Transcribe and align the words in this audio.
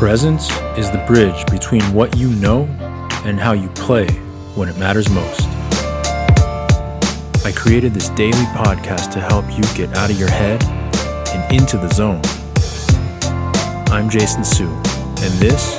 Presence 0.00 0.50
is 0.78 0.90
the 0.90 1.04
bridge 1.06 1.44
between 1.50 1.82
what 1.92 2.16
you 2.16 2.30
know 2.30 2.64
and 3.26 3.38
how 3.38 3.52
you 3.52 3.68
play 3.68 4.08
when 4.54 4.66
it 4.66 4.78
matters 4.78 5.10
most. 5.10 5.42
I 7.44 7.52
created 7.54 7.92
this 7.92 8.08
daily 8.08 8.46
podcast 8.56 9.12
to 9.12 9.20
help 9.20 9.44
you 9.50 9.62
get 9.74 9.94
out 9.98 10.10
of 10.10 10.18
your 10.18 10.30
head 10.30 10.64
and 11.34 11.54
into 11.54 11.76
the 11.76 11.90
zone. 11.90 12.22
I'm 13.92 14.08
Jason 14.08 14.42
Su, 14.42 14.68
and 14.68 15.34
this 15.34 15.78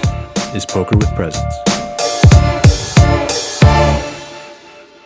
is 0.53 0.67
Poker 0.67 0.97
with 0.97 1.09
Presence. 1.15 1.55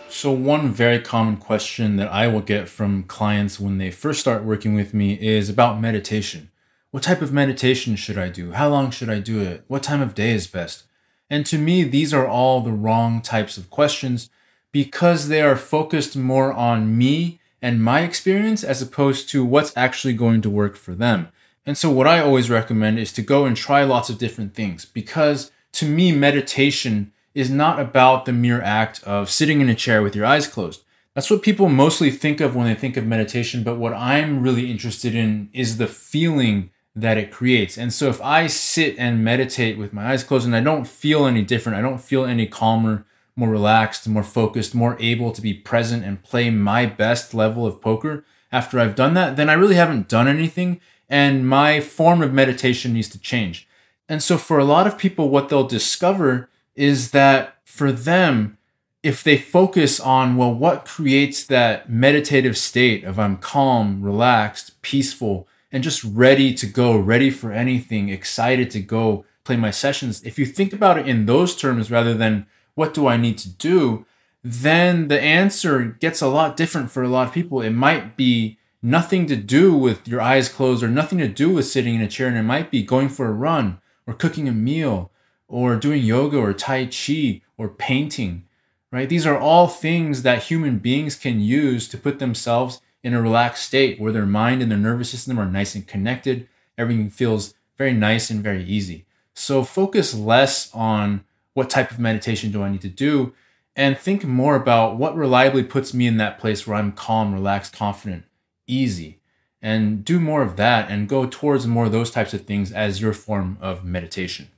So, 0.10 0.30
one 0.34 0.74
very 0.74 1.00
common 1.00 1.38
question 1.38 1.96
that 1.96 2.12
I 2.12 2.28
will 2.28 2.42
get 2.42 2.68
from 2.68 3.04
clients 3.04 3.62
when 3.62 3.78
they 3.78 3.92
first 3.92 4.20
start 4.20 4.44
working 4.44 4.74
with 4.74 4.94
me 4.94 5.14
is 5.14 5.50
about 5.50 5.80
meditation. 5.80 6.50
What 6.96 7.04
type 7.04 7.22
of 7.22 7.34
meditation 7.34 7.98
should 7.98 8.18
I 8.18 8.30
do? 8.30 8.54
How 8.54 8.70
long 8.70 8.90
should 8.90 9.10
I 9.10 9.20
do 9.20 9.42
it? 9.42 9.66
What 9.68 9.84
time 9.84 10.02
of 10.02 10.16
day 10.16 10.32
is 10.32 10.48
best? 10.48 10.84
And 11.30 11.46
to 11.48 11.58
me, 11.58 11.84
these 11.84 12.14
are 12.14 12.26
all 12.26 12.62
the 12.62 12.72
wrong 12.72 13.22
types 13.22 13.58
of 13.58 13.70
questions 13.70 14.30
because 14.72 15.28
they 15.28 15.42
are 15.42 15.58
focused 15.58 16.16
more 16.16 16.54
on 16.54 16.98
me 16.98 17.42
and 17.62 17.84
my 17.84 18.04
experience 18.04 18.64
as 18.64 18.82
opposed 18.82 19.28
to 19.32 19.44
what's 19.44 19.76
actually 19.76 20.14
going 20.14 20.42
to 20.44 20.50
work 20.50 20.78
for 20.78 20.96
them. 20.96 21.28
And 21.66 21.78
so, 21.78 21.90
what 21.90 22.08
I 22.08 22.22
always 22.22 22.50
recommend 22.50 22.98
is 22.98 23.12
to 23.12 23.22
go 23.22 23.44
and 23.44 23.58
try 23.58 23.84
lots 23.84 24.10
of 24.10 24.18
different 24.18 24.54
things 24.54 24.86
because 24.86 25.52
to 25.74 25.86
me, 25.86 26.14
meditation 26.14 27.12
is 27.34 27.50
not 27.50 27.78
about 27.78 28.24
the 28.24 28.32
mere 28.32 28.62
act 28.62 29.04
of 29.04 29.30
sitting 29.30 29.60
in 29.60 29.68
a 29.68 29.76
chair 29.76 30.02
with 30.02 30.16
your 30.16 30.26
eyes 30.26 30.48
closed. 30.48 30.82
That's 31.14 31.30
what 31.30 31.44
people 31.44 31.68
mostly 31.68 32.10
think 32.10 32.40
of 32.40 32.56
when 32.56 32.68
they 32.68 32.74
think 32.74 32.96
of 32.96 33.06
meditation, 33.06 33.64
but 33.64 33.76
what 33.76 33.94
I'm 33.94 34.42
really 34.42 34.72
interested 34.72 35.14
in 35.14 35.50
is 35.52 35.76
the 35.76 35.88
feeling 35.88 36.72
that 36.96 37.18
it 37.18 37.32
creates. 37.32 37.78
And 37.78 37.92
so 37.92 38.08
if 38.08 38.22
I 38.22 38.48
sit 38.48 38.96
and 38.98 39.24
meditate 39.24 39.78
with 39.78 39.92
my 39.92 40.12
eyes 40.12 40.24
closed 40.24 40.46
and 40.46 40.56
I 40.56 40.62
don't 40.62 40.88
feel 40.88 41.26
any 41.26 41.42
different, 41.42 41.78
I 41.78 41.82
don't 41.82 42.00
feel 42.00 42.26
any 42.26 42.48
calmer, 42.48 43.06
more 43.36 43.50
relaxed, 43.50 44.08
more 44.08 44.24
focused, 44.24 44.74
more 44.74 44.96
able 45.00 45.32
to 45.34 45.42
be 45.42 45.54
present 45.54 46.06
and 46.06 46.24
play 46.24 46.50
my 46.50 46.86
best 46.86 47.34
level 47.34 47.68
of 47.68 47.82
poker 47.82 48.24
after 48.52 48.80
I've 48.80 48.96
done 48.96 49.14
that, 49.16 49.36
then 49.36 49.50
I 49.50 49.54
really 49.54 49.76
haven't 49.76 50.08
done 50.08 50.28
anything 50.30 50.80
and 51.10 51.48
my 51.48 51.82
form 51.82 52.22
of 52.22 52.34
meditation 52.34 52.94
needs 52.94 53.10
to 53.10 53.20
change. 53.20 53.68
And 54.08 54.24
so 54.24 54.38
for 54.38 54.58
a 54.58 54.66
lot 54.66 54.88
of 54.88 54.98
people, 54.98 55.30
what 55.30 55.50
they'll 55.50 55.68
discover 55.68 56.50
is 56.76 57.12
that 57.12 57.58
for 57.64 57.92
them, 57.92 58.58
if 59.04 59.24
they 59.24 59.38
focus 59.38 60.00
on, 60.00 60.36
well, 60.36 60.54
what 60.54 60.86
creates 60.86 61.46
that 61.46 61.90
meditative 61.90 62.58
state 62.58 63.04
of 63.04 63.20
I'm 63.20 63.38
calm, 63.38 64.02
relaxed, 64.02 64.82
peaceful, 64.82 65.48
and 65.76 65.84
just 65.84 66.06
ready 66.06 66.54
to 66.54 66.66
go, 66.66 66.98
ready 66.98 67.30
for 67.30 67.52
anything, 67.52 68.08
excited 68.08 68.72
to 68.72 68.80
go 68.80 69.26
play 69.44 69.58
my 69.58 69.72
sessions, 69.72 70.24
if 70.24 70.40
you 70.40 70.46
think 70.46 70.72
about 70.72 70.98
it 70.98 71.06
in 71.06 71.26
those 71.26 71.54
terms 71.54 71.92
rather 71.92 72.14
than 72.14 72.48
what 72.76 72.94
do 72.94 73.08
I 73.08 73.18
need 73.18 73.38
to 73.40 73.50
do, 73.50 74.06
then 74.42 75.10
the 75.10 75.20
answer 75.20 75.84
gets 76.00 76.22
a 76.22 76.30
lot 76.30 76.56
different 76.56 76.92
for 76.92 77.04
a 77.04 77.10
lot 77.10 77.28
of 77.28 77.34
people. 77.34 77.62
It 77.62 77.72
might 77.72 78.16
be 78.16 78.58
nothing 78.82 79.26
to 79.26 79.36
do 79.36 79.76
with 79.76 80.08
your 80.08 80.22
eyes 80.22 80.48
closed 80.48 80.82
or 80.82 80.88
nothing 80.88 81.18
to 81.18 81.28
do 81.28 81.50
with 81.50 81.68
sitting 81.68 81.96
in 81.96 82.02
a 82.02 82.08
chair, 82.08 82.30
and 82.30 82.38
it 82.38 82.44
might 82.44 82.72
be 82.72 82.82
going 82.82 83.10
for 83.10 83.28
a 83.28 83.34
run 83.34 83.82
or 84.08 84.14
cooking 84.14 84.48
a 84.48 84.54
meal 84.54 85.12
or 85.50 85.76
doing 85.76 86.02
yoga 86.02 86.38
or 86.38 86.54
Tai 86.54 86.86
Chi 86.86 87.42
or 87.58 87.68
painting, 87.68 88.46
right? 88.94 89.10
These 89.10 89.26
are 89.26 89.38
all 89.38 89.68
things 89.68 90.22
that 90.22 90.44
human 90.44 90.78
beings 90.80 91.18
can 91.18 91.42
use 91.42 91.90
to 91.90 91.98
put 91.98 92.20
themselves 92.20 92.80
in 93.06 93.14
a 93.14 93.22
relaxed 93.22 93.64
state 93.64 94.00
where 94.00 94.12
their 94.12 94.26
mind 94.26 94.64
and 94.64 94.72
their 94.72 94.80
nervous 94.80 95.12
system 95.12 95.40
are 95.40 95.46
nice 95.46 95.76
and 95.76 95.88
connected. 95.88 96.48
Everything 96.76 97.12
feels 97.12 97.54
very 97.78 97.94
nice 97.94 98.32
and 98.32 98.42
very 98.42 98.64
easy. 98.64 99.06
So 99.36 99.64
focus 99.64 100.16
less 100.16 100.74
on 100.74 101.24
what 101.54 101.70
type 101.70 101.92
of 101.92 102.00
meditation 102.00 102.52
do 102.52 102.64
I 102.64 102.72
need 102.72 102.82
to 102.82 102.90
do 102.90 103.32
and 103.76 103.96
think 103.96 104.24
more 104.24 104.56
about 104.56 104.98
what 104.98 105.16
reliably 105.16 105.62
puts 105.62 105.94
me 105.94 106.08
in 106.08 106.18
that 106.18 106.40
place 106.40 106.66
where 106.66 106.78
I'm 106.78 106.94
calm, 106.94 107.32
relaxed, 107.32 107.74
confident, 107.74 108.24
easy. 108.66 109.20
And 109.62 110.04
do 110.04 110.20
more 110.20 110.42
of 110.42 110.56
that 110.56 110.90
and 110.90 111.08
go 111.08 111.28
towards 111.28 111.68
more 111.68 111.86
of 111.86 111.92
those 111.92 112.10
types 112.10 112.34
of 112.34 112.46
things 112.46 112.72
as 112.72 113.02
your 113.02 113.14
form 113.14 113.60
of 113.62 113.86
meditation. 113.86 114.50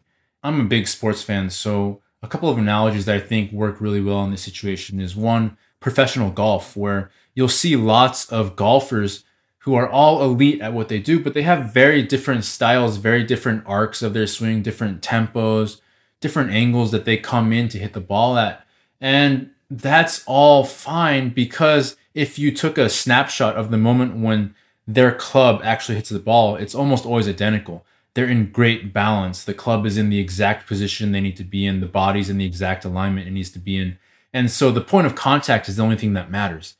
I'm 0.41 0.61
a 0.61 0.63
big 0.65 0.87
sports 0.87 1.21
fan, 1.21 1.49
so 1.49 2.01
a 2.23 2.29
couple 2.29 2.49
of 2.49 2.57
analogies 2.57 3.05
that 3.07 3.15
I 3.15 3.19
think 3.19 3.51
work 3.51 3.81
really 3.81 4.01
well 4.01 4.23
in 4.23 4.31
this 4.31 4.41
situation 4.41 5.01
is 5.01 5.17
one, 5.17 5.57
professional 5.81 6.29
golf, 6.29 6.77
where 6.77 7.11
you'll 7.37 7.47
see 7.47 7.75
lots 7.75 8.27
of 8.31 8.55
golfers 8.55 9.23
who 9.59 9.75
are 9.75 9.87
all 9.87 10.23
elite 10.23 10.59
at 10.59 10.73
what 10.73 10.89
they 10.89 10.97
do, 10.97 11.19
but 11.19 11.35
they 11.35 11.43
have 11.43 11.71
very 11.71 12.01
different 12.01 12.43
styles, 12.43 12.97
very 12.97 13.23
different 13.23 13.63
arcs 13.67 14.01
of 14.01 14.15
their 14.15 14.25
swing, 14.25 14.63
different 14.63 15.03
tempos, 15.03 15.79
different 16.19 16.49
angles 16.49 16.89
that 16.89 17.05
they 17.05 17.15
come 17.15 17.53
in 17.53 17.69
to 17.69 17.77
hit 17.77 17.93
the 17.93 18.01
ball 18.01 18.39
at. 18.39 18.65
And 18.99 19.51
that's 19.69 20.23
all 20.25 20.63
fine 20.63 21.29
because 21.29 21.95
if 22.15 22.39
you 22.39 22.51
took 22.51 22.75
a 22.75 22.89
snapshot 22.89 23.55
of 23.55 23.69
the 23.69 23.77
moment 23.77 24.15
when 24.17 24.55
their 24.87 25.11
club 25.11 25.61
actually 25.63 25.93
hits 25.93 26.09
the 26.09 26.17
ball, 26.17 26.55
it's 26.55 26.73
almost 26.73 27.05
always 27.05 27.29
identical. 27.29 27.85
They're 28.15 28.25
in 28.25 28.51
great 28.51 28.93
balance. 28.93 29.43
The 29.43 29.53
club 29.53 29.85
is 29.85 29.95
in 29.95 30.09
the 30.09 30.19
exact 30.19 30.65
position 30.65 31.11
they 31.11 31.21
need 31.21 31.37
to 31.37 31.43
be 31.43 31.67
in, 31.67 31.81
the 31.81 31.85
body's 31.85 32.31
in 32.31 32.39
the 32.39 32.47
exact 32.47 32.83
alignment 32.83 33.27
it 33.27 33.31
needs 33.31 33.51
to 33.51 33.59
be 33.59 33.77
in. 33.77 33.99
And 34.33 34.49
so 34.49 34.71
the 34.71 34.81
point 34.81 35.05
of 35.05 35.13
contact 35.13 35.69
is 35.69 35.75
the 35.75 35.83
only 35.83 35.97
thing 35.97 36.13
that 36.13 36.31
matters. 36.31 36.73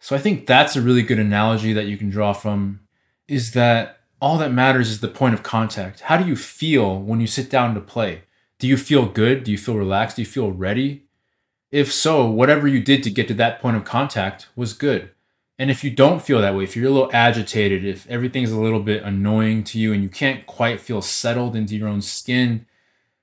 So 0.00 0.16
I 0.16 0.18
think 0.18 0.46
that's 0.46 0.74
a 0.74 0.82
really 0.82 1.02
good 1.02 1.18
analogy 1.18 1.74
that 1.74 1.86
you 1.86 1.98
can 1.98 2.08
draw 2.08 2.32
from 2.32 2.80
is 3.28 3.52
that 3.52 4.00
all 4.20 4.38
that 4.38 4.52
matters 4.52 4.88
is 4.88 5.00
the 5.00 5.08
point 5.08 5.34
of 5.34 5.42
contact. 5.42 6.00
How 6.00 6.16
do 6.16 6.26
you 6.26 6.36
feel 6.36 6.98
when 7.00 7.20
you 7.20 7.26
sit 7.26 7.50
down 7.50 7.74
to 7.74 7.80
play? 7.80 8.22
Do 8.58 8.66
you 8.66 8.76
feel 8.76 9.06
good? 9.06 9.44
Do 9.44 9.52
you 9.52 9.58
feel 9.58 9.76
relaxed? 9.76 10.16
Do 10.16 10.22
you 10.22 10.26
feel 10.26 10.50
ready? 10.50 11.04
If 11.70 11.92
so, 11.92 12.28
whatever 12.28 12.66
you 12.66 12.82
did 12.82 13.02
to 13.04 13.10
get 13.10 13.28
to 13.28 13.34
that 13.34 13.60
point 13.60 13.76
of 13.76 13.84
contact 13.84 14.48
was 14.56 14.72
good. 14.72 15.10
And 15.58 15.70
if 15.70 15.84
you 15.84 15.90
don't 15.90 16.22
feel 16.22 16.40
that 16.40 16.54
way, 16.54 16.64
if 16.64 16.74
you're 16.74 16.88
a 16.88 16.90
little 16.90 17.10
agitated, 17.12 17.84
if 17.84 18.08
everything's 18.08 18.50
a 18.50 18.58
little 18.58 18.82
bit 18.82 19.02
annoying 19.02 19.62
to 19.64 19.78
you 19.78 19.92
and 19.92 20.02
you 20.02 20.08
can't 20.08 20.46
quite 20.46 20.80
feel 20.80 21.02
settled 21.02 21.54
into 21.54 21.76
your 21.76 21.88
own 21.88 22.00
skin, 22.00 22.66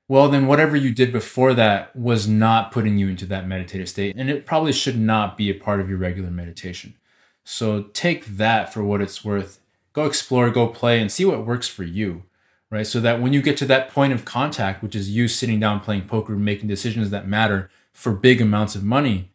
well, 0.08 0.30
then 0.30 0.48
whatever 0.48 0.76
you 0.76 0.94
did 0.94 1.12
before 1.12 1.54
that 1.54 1.94
was 1.96 2.28
not 2.28 2.72
putting 2.72 2.98
you 2.98 3.10
into 3.10 3.26
that 3.26 3.48
meditative 3.48 3.90
state. 3.90 4.16
And 4.16 4.30
it 4.30 4.46
probably 4.46 4.72
should 4.72 4.98
not 4.98 5.36
be 5.36 5.50
a 5.50 5.54
part 5.54 5.82
of 5.82 5.90
your 5.90 5.98
regular 5.98 6.32
meditation. 6.32 6.96
So 7.44 7.84
take 7.94 8.26
that 8.26 8.74
for 8.74 8.84
what 8.84 9.02
it's 9.02 9.24
worth. 9.26 9.60
Go 9.94 10.06
explore, 10.06 10.50
go 10.50 10.68
play, 10.68 11.02
and 11.02 11.12
see 11.12 11.26
what 11.26 11.46
works 11.46 11.68
for 11.68 11.84
you, 11.84 12.24
right? 12.70 12.88
So 12.88 13.00
that 13.02 13.22
when 13.22 13.34
you 13.34 13.42
get 13.42 13.58
to 13.58 13.66
that 13.66 13.90
point 13.90 14.14
of 14.14 14.26
contact, 14.26 14.82
which 14.82 14.96
is 14.96 15.10
you 15.10 15.28
sitting 15.28 15.60
down 15.60 15.82
playing 15.82 16.08
poker, 16.08 16.36
making 16.36 16.70
decisions 16.70 17.10
that 17.10 17.28
matter 17.28 17.70
for 17.92 18.14
big 18.14 18.42
amounts 18.42 18.76
of 18.76 18.84
money, 18.84 19.32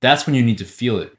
that's 0.00 0.26
when 0.26 0.34
you 0.34 0.42
need 0.42 0.58
to 0.58 0.64
feel 0.64 0.98
it. 0.98 1.16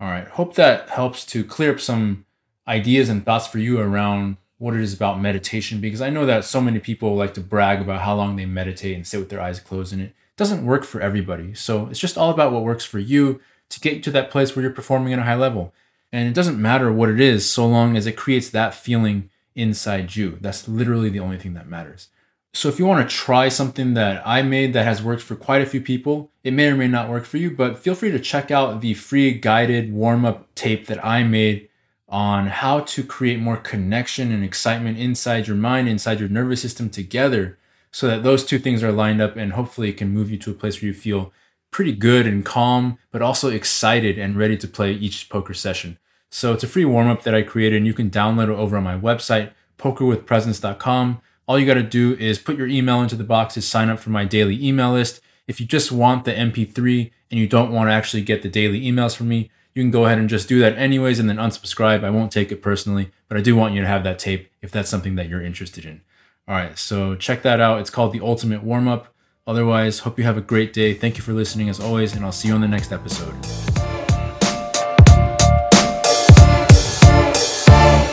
All 0.00 0.08
right. 0.08 0.28
Hope 0.28 0.54
that 0.54 0.90
helps 0.90 1.24
to 1.26 1.44
clear 1.44 1.72
up 1.72 1.80
some 1.80 2.26
ideas 2.68 3.08
and 3.08 3.24
thoughts 3.24 3.46
for 3.46 3.58
you 3.58 3.80
around 3.80 4.36
what 4.58 4.74
it 4.74 4.80
is 4.80 4.94
about 4.94 5.20
meditation 5.20 5.80
because 5.80 6.00
I 6.00 6.10
know 6.10 6.26
that 6.26 6.44
so 6.44 6.60
many 6.60 6.78
people 6.78 7.16
like 7.16 7.34
to 7.34 7.40
brag 7.40 7.80
about 7.80 8.02
how 8.02 8.14
long 8.14 8.36
they 8.36 8.46
meditate 8.46 8.94
and 8.94 9.06
sit 9.06 9.18
with 9.18 9.28
their 9.28 9.40
eyes 9.40 9.60
closed 9.60 9.92
and 9.92 10.00
it 10.00 10.14
doesn't 10.36 10.64
work 10.64 10.84
for 10.84 11.00
everybody. 11.00 11.54
So 11.54 11.86
it's 11.86 12.00
just 12.00 12.18
all 12.18 12.30
about 12.30 12.52
what 12.52 12.62
works 12.62 12.84
for 12.84 12.98
you 12.98 13.40
to 13.70 13.80
get 13.80 13.94
you 13.94 14.00
to 14.02 14.10
that 14.12 14.30
place 14.30 14.54
where 14.54 14.62
you're 14.62 14.72
performing 14.72 15.12
at 15.12 15.18
a 15.18 15.24
high 15.24 15.34
level. 15.34 15.74
And 16.12 16.28
it 16.28 16.34
doesn't 16.34 16.60
matter 16.60 16.92
what 16.92 17.08
it 17.08 17.20
is 17.20 17.50
so 17.50 17.66
long 17.66 17.96
as 17.96 18.06
it 18.06 18.16
creates 18.16 18.50
that 18.50 18.74
feeling 18.74 19.30
inside 19.54 20.14
you. 20.14 20.38
That's 20.40 20.68
literally 20.68 21.08
the 21.08 21.20
only 21.20 21.38
thing 21.38 21.54
that 21.54 21.68
matters. 21.68 22.08
So 22.52 22.68
if 22.68 22.78
you 22.78 22.86
want 22.86 23.08
to 23.08 23.16
try 23.16 23.48
something 23.48 23.94
that 23.94 24.22
I 24.24 24.42
made 24.42 24.74
that 24.74 24.84
has 24.84 25.02
worked 25.02 25.22
for 25.22 25.34
quite 25.34 25.62
a 25.62 25.66
few 25.66 25.80
people, 25.80 26.30
it 26.44 26.52
may 26.52 26.68
or 26.68 26.76
may 26.76 26.86
not 26.86 27.08
work 27.08 27.24
for 27.24 27.36
you, 27.36 27.50
but 27.50 27.78
feel 27.78 27.96
free 27.96 28.12
to 28.12 28.20
check 28.20 28.52
out 28.52 28.80
the 28.80 28.94
free 28.94 29.32
guided 29.32 29.92
warm 29.92 30.24
up 30.24 30.54
tape 30.54 30.86
that 30.86 31.04
I 31.04 31.24
made 31.24 31.68
on 32.14 32.46
how 32.46 32.78
to 32.78 33.02
create 33.02 33.40
more 33.40 33.56
connection 33.56 34.30
and 34.30 34.44
excitement 34.44 34.96
inside 34.96 35.48
your 35.48 35.56
mind, 35.56 35.88
inside 35.88 36.20
your 36.20 36.28
nervous 36.28 36.62
system 36.62 36.88
together 36.88 37.58
so 37.90 38.06
that 38.06 38.22
those 38.22 38.44
two 38.44 38.56
things 38.56 38.84
are 38.84 38.92
lined 38.92 39.20
up 39.20 39.34
and 39.34 39.54
hopefully 39.54 39.88
it 39.88 39.96
can 39.96 40.10
move 40.10 40.30
you 40.30 40.38
to 40.38 40.52
a 40.52 40.54
place 40.54 40.80
where 40.80 40.86
you 40.86 40.94
feel 40.94 41.32
pretty 41.72 41.90
good 41.90 42.24
and 42.24 42.44
calm, 42.44 42.96
but 43.10 43.20
also 43.20 43.50
excited 43.50 44.16
and 44.16 44.36
ready 44.36 44.56
to 44.56 44.68
play 44.68 44.92
each 44.92 45.28
poker 45.28 45.52
session. 45.52 45.98
So 46.30 46.52
it's 46.52 46.62
a 46.62 46.68
free 46.68 46.84
warm 46.84 47.08
up 47.08 47.24
that 47.24 47.34
I 47.34 47.42
created 47.42 47.78
and 47.78 47.86
you 47.86 47.92
can 47.92 48.10
download 48.10 48.44
it 48.44 48.50
over 48.50 48.76
on 48.76 48.84
my 48.84 48.96
website, 48.96 49.50
pokerwithpresence.com. 49.78 51.20
All 51.48 51.58
you 51.58 51.66
got 51.66 51.74
to 51.74 51.82
do 51.82 52.14
is 52.14 52.38
put 52.38 52.56
your 52.56 52.68
email 52.68 53.02
into 53.02 53.16
the 53.16 53.24
box 53.24 53.54
to 53.54 53.60
sign 53.60 53.88
up 53.88 53.98
for 53.98 54.10
my 54.10 54.24
daily 54.24 54.64
email 54.64 54.92
list. 54.92 55.20
If 55.48 55.58
you 55.58 55.66
just 55.66 55.90
want 55.90 56.26
the 56.26 56.32
MP3 56.32 57.10
and 57.32 57.40
you 57.40 57.48
don't 57.48 57.72
want 57.72 57.88
to 57.88 57.92
actually 57.92 58.22
get 58.22 58.42
the 58.42 58.48
daily 58.48 58.82
emails 58.82 59.16
from 59.16 59.26
me, 59.26 59.50
you 59.74 59.82
can 59.82 59.90
go 59.90 60.06
ahead 60.06 60.18
and 60.18 60.28
just 60.28 60.48
do 60.48 60.60
that 60.60 60.78
anyways 60.78 61.18
and 61.18 61.28
then 61.28 61.36
unsubscribe. 61.36 62.04
I 62.04 62.10
won't 62.10 62.30
take 62.30 62.52
it 62.52 62.62
personally, 62.62 63.10
but 63.28 63.36
I 63.36 63.40
do 63.40 63.56
want 63.56 63.74
you 63.74 63.80
to 63.80 63.86
have 63.86 64.04
that 64.04 64.18
tape 64.18 64.50
if 64.62 64.70
that's 64.70 64.88
something 64.88 65.16
that 65.16 65.28
you're 65.28 65.42
interested 65.42 65.84
in. 65.84 66.00
All 66.46 66.54
right, 66.54 66.78
so 66.78 67.16
check 67.16 67.42
that 67.42 67.60
out. 67.60 67.80
It's 67.80 67.90
called 67.90 68.12
The 68.12 68.20
Ultimate 68.20 68.62
Warm 68.62 68.86
Up. 68.86 69.14
Otherwise, 69.46 70.00
hope 70.00 70.18
you 70.18 70.24
have 70.24 70.36
a 70.36 70.42
great 70.42 70.72
day. 70.72 70.94
Thank 70.94 71.16
you 71.16 71.22
for 71.22 71.32
listening 71.32 71.68
as 71.68 71.80
always, 71.80 72.14
and 72.14 72.24
I'll 72.24 72.32
see 72.32 72.48
you 72.48 72.54
on 72.54 72.60
the 72.60 72.68
next 72.68 72.92
episode. 72.92 73.34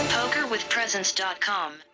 PokerWithPresence.com 0.10 1.91